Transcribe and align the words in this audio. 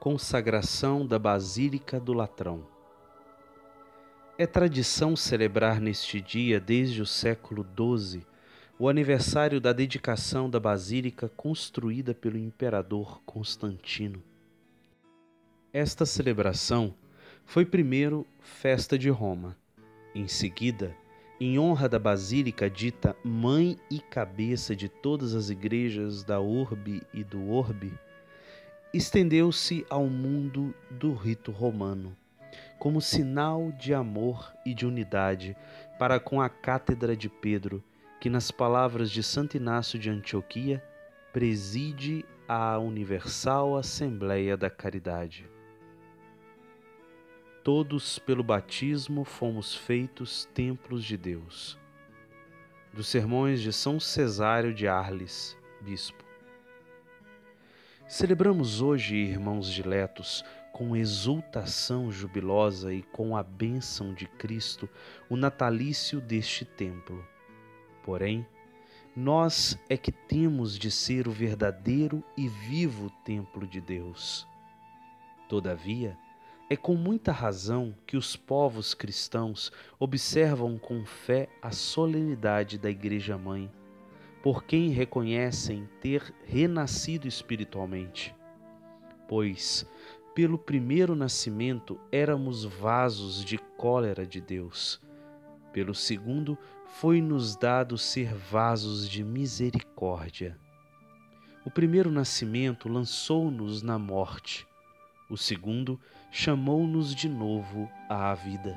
Consagração 0.00 1.06
da 1.06 1.18
Basílica 1.18 2.00
do 2.00 2.14
Latrão. 2.14 2.66
É 4.38 4.46
tradição 4.46 5.14
celebrar 5.14 5.78
neste 5.78 6.22
dia, 6.22 6.58
desde 6.58 7.02
o 7.02 7.06
século 7.06 7.66
XII, 7.76 8.22
o 8.78 8.88
aniversário 8.88 9.60
da 9.60 9.74
dedicação 9.74 10.48
da 10.48 10.58
basílica 10.58 11.28
construída 11.28 12.14
pelo 12.14 12.38
imperador 12.38 13.20
Constantino. 13.26 14.22
Esta 15.70 16.06
celebração 16.06 16.94
foi 17.44 17.66
primeiro 17.66 18.26
festa 18.40 18.96
de 18.96 19.10
Roma, 19.10 19.54
em 20.14 20.26
seguida, 20.26 20.96
em 21.38 21.58
honra 21.58 21.90
da 21.90 21.98
basílica 21.98 22.70
dita 22.70 23.14
mãe 23.22 23.76
e 23.90 24.00
cabeça 24.00 24.74
de 24.74 24.88
todas 24.88 25.34
as 25.34 25.50
igrejas 25.50 26.24
da 26.24 26.40
urbe 26.40 27.02
e 27.12 27.22
do 27.22 27.50
orbe, 27.50 27.92
estendeu-se 28.92 29.86
ao 29.88 30.06
mundo 30.06 30.74
do 30.90 31.14
rito 31.14 31.52
romano, 31.52 32.16
como 32.78 33.00
sinal 33.00 33.70
de 33.72 33.94
amor 33.94 34.52
e 34.66 34.74
de 34.74 34.84
unidade 34.84 35.56
para 35.98 36.18
com 36.18 36.40
a 36.40 36.48
cátedra 36.48 37.16
de 37.16 37.28
Pedro, 37.28 37.82
que, 38.20 38.28
nas 38.28 38.50
palavras 38.50 39.10
de 39.10 39.22
Santo 39.22 39.56
Inácio 39.56 39.98
de 39.98 40.10
Antioquia, 40.10 40.82
preside 41.32 42.24
a 42.48 42.78
Universal 42.78 43.76
Assembleia 43.76 44.56
da 44.56 44.68
Caridade. 44.68 45.48
Todos, 47.62 48.18
pelo 48.18 48.42
batismo, 48.42 49.24
fomos 49.24 49.74
feitos 49.74 50.46
templos 50.46 51.04
de 51.04 51.16
Deus. 51.16 51.78
Dos 52.92 53.06
sermões 53.06 53.60
de 53.60 53.72
São 53.72 54.00
Cesário 54.00 54.74
de 54.74 54.88
Arles, 54.88 55.56
bispo. 55.80 56.29
Celebramos 58.10 58.80
hoje, 58.80 59.14
irmãos 59.14 59.72
diletos, 59.72 60.44
com 60.72 60.96
exultação 60.96 62.10
jubilosa 62.10 62.92
e 62.92 63.02
com 63.02 63.36
a 63.36 63.42
bênção 63.44 64.12
de 64.12 64.26
Cristo, 64.26 64.88
o 65.28 65.36
natalício 65.36 66.20
deste 66.20 66.64
templo. 66.64 67.24
Porém, 68.02 68.44
nós 69.14 69.78
é 69.88 69.96
que 69.96 70.10
temos 70.10 70.76
de 70.76 70.90
ser 70.90 71.28
o 71.28 71.30
verdadeiro 71.30 72.20
e 72.36 72.48
vivo 72.48 73.10
templo 73.24 73.64
de 73.64 73.80
Deus. 73.80 74.44
Todavia, 75.48 76.18
é 76.68 76.76
com 76.76 76.96
muita 76.96 77.30
razão 77.30 77.94
que 78.08 78.16
os 78.16 78.34
povos 78.34 78.92
cristãos 78.92 79.70
observam 80.00 80.76
com 80.80 81.06
fé 81.06 81.48
a 81.62 81.70
solenidade 81.70 82.76
da 82.76 82.90
Igreja 82.90 83.38
Mãe 83.38 83.70
por 84.42 84.64
quem 84.64 84.90
reconhecem 84.90 85.88
ter 86.00 86.34
renascido 86.44 87.28
espiritualmente. 87.28 88.34
Pois, 89.28 89.86
pelo 90.34 90.58
primeiro 90.58 91.14
nascimento, 91.14 92.00
éramos 92.10 92.64
vasos 92.64 93.44
de 93.44 93.58
cólera 93.58 94.26
de 94.26 94.40
Deus. 94.40 95.00
Pelo 95.72 95.94
segundo, 95.94 96.58
foi-nos 96.86 97.54
dado 97.54 97.96
ser 97.98 98.34
vasos 98.34 99.08
de 99.08 99.22
misericórdia. 99.22 100.58
O 101.64 101.70
primeiro 101.70 102.10
nascimento 102.10 102.88
lançou-nos 102.88 103.82
na 103.82 103.98
morte, 103.98 104.66
o 105.28 105.36
segundo 105.36 106.00
chamou-nos 106.30 107.14
de 107.14 107.28
novo 107.28 107.88
à 108.08 108.34
vida. 108.34 108.76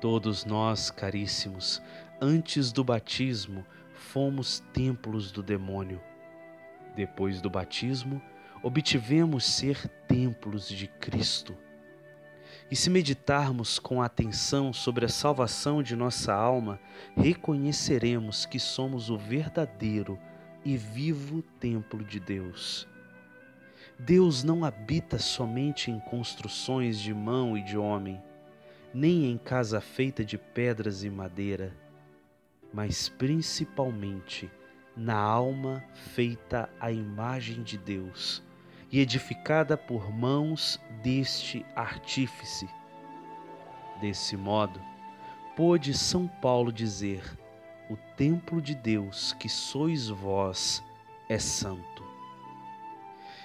Todos 0.00 0.44
nós, 0.44 0.90
caríssimos, 0.90 1.82
antes 2.20 2.70
do 2.70 2.84
batismo, 2.84 3.66
fomos 3.98 4.60
templos 4.72 5.30
do 5.30 5.42
demônio. 5.42 6.00
Depois 6.94 7.40
do 7.40 7.50
batismo, 7.50 8.22
obtivemos 8.62 9.44
ser 9.44 9.88
templos 10.06 10.68
de 10.68 10.86
Cristo. 10.86 11.56
E 12.70 12.76
se 12.76 12.90
meditarmos 12.90 13.78
com 13.78 14.00
atenção 14.02 14.72
sobre 14.72 15.04
a 15.04 15.08
salvação 15.08 15.82
de 15.82 15.94
nossa 15.94 16.32
alma, 16.32 16.80
reconheceremos 17.16 18.46
que 18.46 18.58
somos 18.58 19.10
o 19.10 19.18
verdadeiro 19.18 20.18
e 20.64 20.76
vivo 20.76 21.42
templo 21.60 22.04
de 22.04 22.20
Deus. 22.20 22.86
Deus 23.98 24.44
não 24.44 24.64
habita 24.64 25.18
somente 25.18 25.90
em 25.90 25.98
construções 26.00 26.98
de 26.98 27.12
mão 27.12 27.56
e 27.56 27.62
de 27.62 27.76
homem 27.76 28.22
nem 28.92 29.30
em 29.30 29.36
casa 29.36 29.80
feita 29.80 30.24
de 30.24 30.38
pedras 30.38 31.04
e 31.04 31.10
madeira, 31.10 31.72
mas 32.72 33.08
principalmente 33.08 34.50
na 34.96 35.16
alma 35.16 35.84
feita 36.14 36.68
à 36.80 36.90
imagem 36.90 37.62
de 37.62 37.78
Deus 37.78 38.42
e 38.90 39.00
edificada 39.00 39.76
por 39.76 40.12
mãos 40.12 40.80
deste 41.02 41.64
artífice. 41.76 42.68
Desse 44.00 44.36
modo, 44.36 44.80
pôde 45.56 45.94
São 45.94 46.26
Paulo 46.26 46.72
dizer: 46.72 47.22
O 47.90 47.96
templo 48.16 48.60
de 48.60 48.74
Deus 48.74 49.32
que 49.34 49.48
sois 49.48 50.08
vós 50.08 50.82
é 51.28 51.38
santo. 51.38 52.04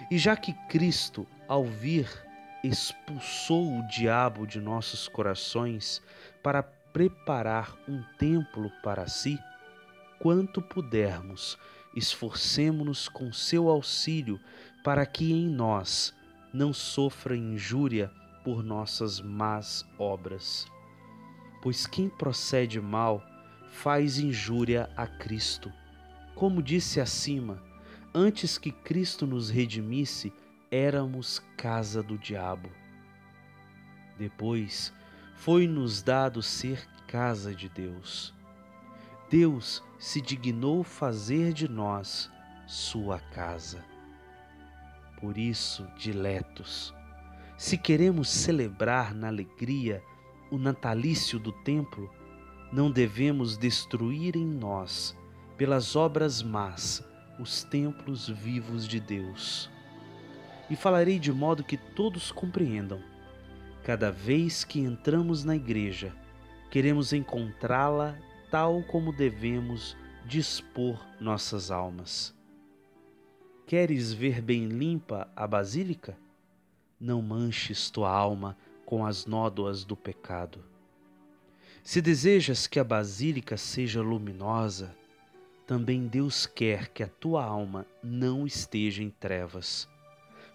E 0.09 0.17
já 0.17 0.35
que 0.35 0.53
Cristo, 0.67 1.27
ao 1.47 1.63
vir 1.63 2.07
expulsou 2.63 3.77
o 3.77 3.87
diabo 3.87 4.47
de 4.47 4.59
nossos 4.59 5.07
corações 5.07 6.01
para 6.41 6.63
preparar 6.93 7.75
um 7.87 8.03
templo 8.19 8.71
para 8.83 9.07
si, 9.07 9.39
quanto 10.19 10.61
pudermos, 10.61 11.57
esforcemo-nos 11.95 13.09
com 13.09 13.33
seu 13.33 13.67
auxílio 13.67 14.39
para 14.83 15.05
que 15.05 15.33
em 15.33 15.49
nós 15.49 16.13
não 16.53 16.71
sofra 16.71 17.35
injúria 17.35 18.11
por 18.43 18.63
nossas 18.63 19.19
más 19.19 19.85
obras. 19.97 20.67
Pois 21.61 21.87
quem 21.87 22.09
procede 22.09 22.79
mal 22.79 23.23
faz 23.69 24.19
injúria 24.19 24.89
a 24.95 25.07
Cristo. 25.07 25.71
Como 26.35 26.61
disse 26.61 26.99
acima, 27.01 27.61
antes 28.13 28.57
que 28.57 28.71
Cristo 28.71 29.25
nos 29.25 29.49
redimisse, 29.49 30.31
éramos 30.69 31.39
casa 31.57 32.03
do 32.03 32.17
diabo. 32.17 32.69
Depois 34.17 34.93
foi-nos 35.35 36.01
dado 36.01 36.41
ser 36.41 36.87
casa 37.07 37.53
de 37.53 37.69
Deus. 37.69 38.33
Deus 39.29 39.83
se 39.97 40.21
dignou 40.21 40.83
fazer 40.83 41.53
de 41.53 41.67
nós 41.67 42.31
sua 42.67 43.19
casa. 43.19 43.83
Por 45.19 45.37
isso, 45.37 45.87
diletos, 45.97 46.93
se 47.57 47.77
queremos 47.77 48.29
celebrar 48.29 49.13
na 49.13 49.27
alegria 49.27 50.03
o 50.51 50.57
natalício 50.57 51.39
do 51.39 51.51
templo, 51.51 52.09
não 52.71 52.91
devemos 52.91 53.57
destruir 53.57 54.35
em 54.35 54.45
nós, 54.45 55.17
pelas 55.57 55.95
obras 55.95 56.41
más, 56.43 57.03
os 57.39 57.63
templos 57.63 58.27
vivos 58.27 58.87
de 58.87 58.99
Deus 58.99 59.71
e 60.69 60.75
falarei 60.75 61.19
de 61.19 61.31
modo 61.31 61.63
que 61.63 61.77
todos 61.77 62.31
compreendam. 62.31 62.99
Cada 63.83 64.09
vez 64.09 64.63
que 64.63 64.79
entramos 64.79 65.43
na 65.43 65.57
igreja, 65.57 66.15
queremos 66.71 67.11
encontrá-la 67.11 68.17
tal 68.49 68.81
como 68.83 69.11
devemos 69.11 69.97
dispor 70.25 70.97
nossas 71.19 71.69
almas. 71.69 72.33
Queres 73.67 74.13
ver 74.13 74.41
bem 74.41 74.67
limpa 74.67 75.29
a 75.35 75.45
basílica? 75.45 76.17
Não 76.97 77.21
manches 77.21 77.89
tua 77.89 78.09
alma 78.09 78.57
com 78.85 79.05
as 79.05 79.25
nódoas 79.25 79.83
do 79.83 79.97
pecado. 79.97 80.63
Se 81.83 82.01
desejas 82.01 82.67
que 82.67 82.79
a 82.79 82.85
basílica 82.85 83.57
seja 83.57 84.01
luminosa, 84.01 84.95
também 85.67 86.07
Deus 86.07 86.45
quer 86.45 86.87
que 86.87 87.03
a 87.03 87.07
tua 87.09 87.43
alma 87.43 87.85
não 88.01 88.47
esteja 88.47 89.03
em 89.03 89.09
trevas 89.09 89.89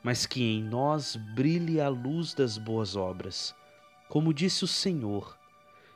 mas 0.03 0.27
que 0.27 0.43
em 0.43 0.63
nós 0.63 1.17
brilhe 1.17 1.81
a 1.81 1.89
luz 1.89 2.35
das 2.35 2.57
boas 2.57 2.97
obras, 2.97 3.55
como 4.09 4.33
disse 4.33 4.65
o 4.65 4.69
Senhor, 4.69 5.37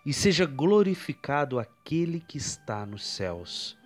e 0.04 0.12
seja 0.12 0.44
glorificado 0.44 1.58
aquele 1.58 2.20
que 2.20 2.36
está 2.36 2.84
nos 2.84 3.06
céus. 3.06 3.78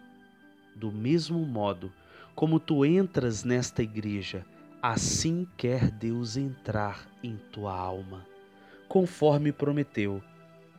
Do 0.75 0.91
mesmo 0.91 1.45
modo 1.45 1.93
como 2.35 2.61
tu 2.61 2.85
entras 2.85 3.45
nesta 3.45 3.83
igreja, 3.83 4.45
assim 4.83 5.47
quer 5.57 5.91
Deus 5.91 6.37
entrar 6.37 7.09
em 7.23 7.37
tua 7.51 7.75
alma, 7.75 8.27
conforme 8.89 9.53
prometeu, 9.53 10.23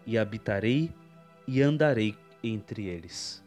e 0.05 0.17
habitarei 0.17 0.91
e 1.47 1.61
andarei 1.61 2.15
entre 2.43 2.85
eles. 2.85 3.43